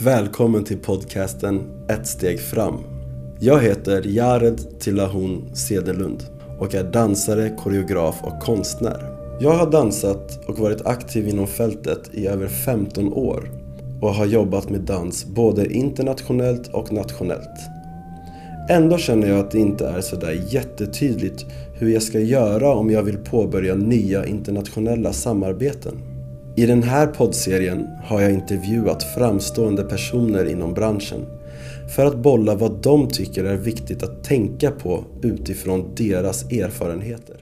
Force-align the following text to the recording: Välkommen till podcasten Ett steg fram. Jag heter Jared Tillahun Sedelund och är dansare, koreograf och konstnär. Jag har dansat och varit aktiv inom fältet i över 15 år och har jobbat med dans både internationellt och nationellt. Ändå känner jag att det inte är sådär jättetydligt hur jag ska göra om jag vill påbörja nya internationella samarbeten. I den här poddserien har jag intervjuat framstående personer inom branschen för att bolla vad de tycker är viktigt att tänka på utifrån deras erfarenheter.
Välkommen 0.00 0.64
till 0.64 0.78
podcasten 0.78 1.60
Ett 1.88 2.06
steg 2.06 2.40
fram. 2.40 2.74
Jag 3.40 3.62
heter 3.62 4.02
Jared 4.06 4.80
Tillahun 4.80 5.54
Sedelund 5.54 6.22
och 6.58 6.74
är 6.74 6.84
dansare, 6.84 7.56
koreograf 7.58 8.16
och 8.22 8.42
konstnär. 8.42 9.10
Jag 9.40 9.50
har 9.50 9.70
dansat 9.70 10.48
och 10.48 10.58
varit 10.58 10.86
aktiv 10.86 11.28
inom 11.28 11.46
fältet 11.46 12.10
i 12.12 12.26
över 12.26 12.48
15 12.48 13.12
år 13.12 13.50
och 14.02 14.14
har 14.14 14.26
jobbat 14.26 14.70
med 14.70 14.80
dans 14.80 15.26
både 15.26 15.72
internationellt 15.72 16.68
och 16.68 16.92
nationellt. 16.92 17.60
Ändå 18.70 18.98
känner 18.98 19.28
jag 19.28 19.38
att 19.38 19.50
det 19.50 19.58
inte 19.58 19.88
är 19.88 20.00
sådär 20.00 20.44
jättetydligt 20.48 21.46
hur 21.74 21.88
jag 21.88 22.02
ska 22.02 22.20
göra 22.20 22.74
om 22.74 22.90
jag 22.90 23.02
vill 23.02 23.18
påbörja 23.18 23.74
nya 23.74 24.26
internationella 24.26 25.12
samarbeten. 25.12 26.17
I 26.58 26.66
den 26.66 26.82
här 26.82 27.06
poddserien 27.06 27.86
har 28.04 28.20
jag 28.20 28.32
intervjuat 28.32 29.02
framstående 29.02 29.84
personer 29.84 30.44
inom 30.44 30.74
branschen 30.74 31.26
för 31.96 32.06
att 32.06 32.16
bolla 32.16 32.54
vad 32.54 32.82
de 32.82 33.08
tycker 33.08 33.44
är 33.44 33.56
viktigt 33.56 34.02
att 34.02 34.24
tänka 34.24 34.70
på 34.70 35.04
utifrån 35.22 35.94
deras 35.96 36.44
erfarenheter. 36.44 37.36